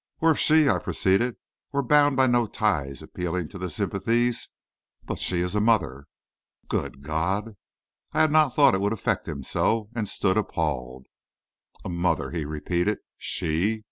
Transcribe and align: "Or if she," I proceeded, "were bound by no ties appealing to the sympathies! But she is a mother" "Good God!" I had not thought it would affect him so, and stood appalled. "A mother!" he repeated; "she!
"Or 0.19 0.31
if 0.31 0.39
she," 0.39 0.67
I 0.67 0.79
proceeded, 0.79 1.37
"were 1.71 1.83
bound 1.83 2.15
by 2.17 2.25
no 2.25 2.47
ties 2.47 3.03
appealing 3.03 3.49
to 3.49 3.59
the 3.59 3.69
sympathies! 3.69 4.49
But 5.03 5.19
she 5.19 5.41
is 5.41 5.55
a 5.55 5.61
mother" 5.61 6.07
"Good 6.69 7.03
God!" 7.03 7.55
I 8.11 8.21
had 8.21 8.31
not 8.31 8.55
thought 8.55 8.73
it 8.73 8.81
would 8.81 8.93
affect 8.93 9.27
him 9.27 9.43
so, 9.43 9.89
and 9.95 10.09
stood 10.09 10.39
appalled. 10.39 11.05
"A 11.85 11.89
mother!" 11.89 12.31
he 12.31 12.45
repeated; 12.45 12.97
"she! 13.15 13.79